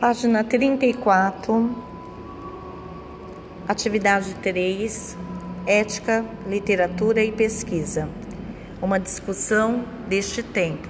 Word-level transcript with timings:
Página 0.00 0.42
34, 0.42 1.76
atividade 3.68 4.34
3, 4.36 5.14
ética, 5.66 6.24
literatura 6.46 7.22
e 7.22 7.30
pesquisa. 7.30 8.08
Uma 8.80 8.98
discussão 8.98 9.84
deste 10.08 10.42
tempo. 10.42 10.88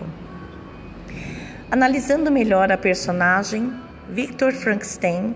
Analisando 1.69 2.31
melhor 2.31 2.71
a 2.71 2.79
personagem 2.79 3.73
Victor 4.09 4.53
Frankenstein 4.53 5.35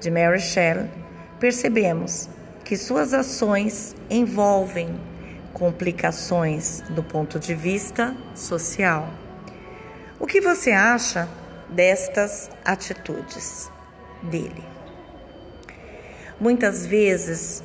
de 0.00 0.10
Mary 0.10 0.40
Shelley, 0.40 0.90
percebemos 1.38 2.28
que 2.64 2.76
suas 2.76 3.14
ações 3.14 3.94
envolvem 4.10 4.98
complicações 5.52 6.82
do 6.90 7.04
ponto 7.04 7.38
de 7.38 7.54
vista 7.54 8.16
social. 8.34 9.08
O 10.18 10.26
que 10.26 10.40
você 10.40 10.72
acha 10.72 11.28
destas 11.70 12.50
atitudes 12.64 13.70
dele. 14.22 14.64
Muitas 16.40 16.86
vezes 16.86 17.62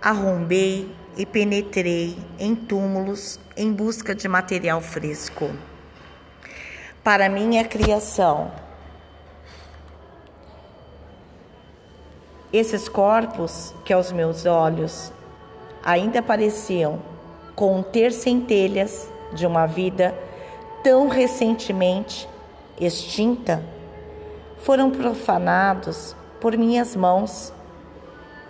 arrombei 0.00 0.94
e 1.16 1.26
penetrei 1.26 2.16
em 2.38 2.54
túmulos 2.54 3.38
em 3.56 3.72
busca 3.72 4.14
de 4.14 4.28
material 4.28 4.80
fresco 4.80 5.50
para 7.02 7.28
minha 7.28 7.64
criação. 7.64 8.52
Esses 12.52 12.88
corpos 12.88 13.74
que 13.84 13.92
aos 13.92 14.10
meus 14.10 14.46
olhos 14.46 15.12
ainda 15.84 16.22
pareciam 16.22 17.02
conter 17.54 18.12
centelhas 18.12 19.08
de 19.32 19.46
uma 19.46 19.66
vida 19.66 20.14
tão 20.82 21.08
recentemente 21.08 22.28
extinta, 22.80 23.62
foram 24.58 24.90
profanados 24.90 26.16
por 26.40 26.56
minhas 26.56 26.94
mãos 26.94 27.52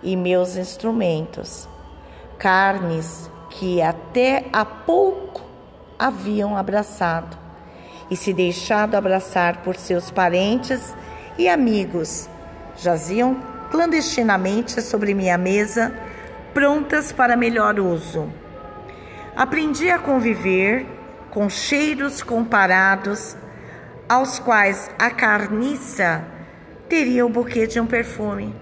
e 0.03 0.15
meus 0.15 0.55
instrumentos, 0.55 1.67
carnes 2.37 3.29
que 3.49 3.81
até 3.81 4.45
há 4.53 4.63
pouco 4.63 5.41
haviam 5.97 6.55
abraçado 6.55 7.37
e 8.09 8.15
se 8.15 8.33
deixado 8.33 8.95
abraçar 8.95 9.57
por 9.57 9.75
seus 9.75 10.09
parentes 10.09 10.95
e 11.37 11.47
amigos, 11.47 12.29
jaziam 12.77 13.37
clandestinamente 13.69 14.81
sobre 14.81 15.13
minha 15.13 15.37
mesa, 15.37 15.93
prontas 16.53 17.11
para 17.11 17.35
melhor 17.35 17.79
uso. 17.79 18.29
Aprendi 19.35 19.89
a 19.89 19.99
conviver 19.99 20.85
com 21.29 21.49
cheiros 21.49 22.23
comparados 22.23 23.37
aos 24.09 24.39
quais 24.39 24.89
a 24.97 25.11
carniça 25.11 26.25
teria 26.89 27.23
o 27.23 27.29
buquê 27.29 27.67
de 27.67 27.79
um 27.79 27.85
perfume. 27.85 28.55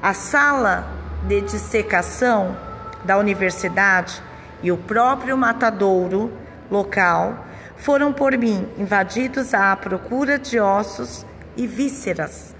A 0.00 0.14
sala 0.14 0.88
de 1.26 1.40
dissecação 1.40 2.56
da 3.04 3.18
universidade 3.18 4.22
e 4.62 4.70
o 4.70 4.76
próprio 4.76 5.36
matadouro 5.36 6.32
local 6.70 7.44
foram 7.76 8.12
por 8.12 8.38
mim 8.38 8.68
invadidos 8.78 9.52
à 9.52 9.74
procura 9.74 10.38
de 10.38 10.60
ossos 10.60 11.26
e 11.56 11.66
vísceras. 11.66 12.54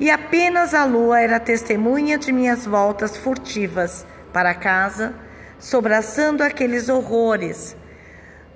E 0.00 0.10
apenas 0.10 0.74
a 0.74 0.84
lua 0.84 1.20
era 1.20 1.38
testemunha 1.38 2.18
de 2.18 2.32
minhas 2.32 2.66
voltas 2.66 3.16
furtivas 3.16 4.04
para 4.32 4.54
casa, 4.54 5.14
sobraçando 5.58 6.42
aqueles 6.42 6.88
horrores 6.88 7.76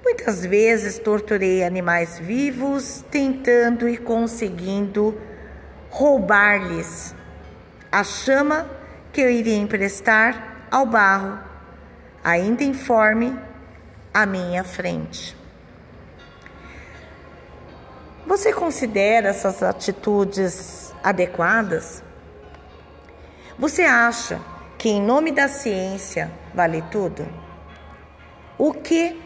Muitas 0.04 0.44
vezes 0.44 0.98
torturei 0.98 1.64
animais 1.64 2.18
vivos, 2.18 3.02
tentando 3.10 3.88
e 3.88 3.96
conseguindo 3.96 5.18
roubar-lhes 5.88 7.14
a 7.90 8.04
chama 8.04 8.68
que 9.10 9.22
eu 9.22 9.30
iria 9.30 9.56
emprestar 9.56 10.66
ao 10.70 10.84
barro, 10.84 11.38
ainda 12.22 12.62
informe 12.62 13.34
à 14.12 14.26
minha 14.26 14.62
frente. 14.62 15.34
Você 18.26 18.52
considera 18.52 19.28
essas 19.28 19.62
atitudes 19.62 20.92
adequadas? 21.02 22.02
Você 23.58 23.84
acha 23.84 24.38
que, 24.76 24.90
em 24.90 25.00
nome 25.00 25.32
da 25.32 25.48
ciência, 25.48 26.30
vale 26.52 26.82
tudo? 26.90 27.26
O 28.58 28.74
que 28.74 29.23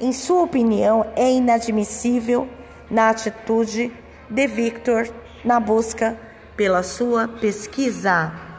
em 0.00 0.12
sua 0.12 0.42
opinião, 0.42 1.06
é 1.16 1.30
inadmissível 1.30 2.48
na 2.90 3.10
atitude 3.10 3.92
de 4.28 4.46
Victor 4.46 5.08
na 5.44 5.58
busca 5.58 6.16
pela 6.56 6.82
sua 6.82 7.26
pesquisa. 7.28 8.51